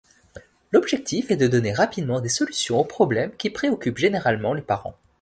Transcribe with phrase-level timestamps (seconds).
[0.71, 4.97] L'objectif est de donner rapidement des solutions aux problèmes qui préoccupent généralement les parents.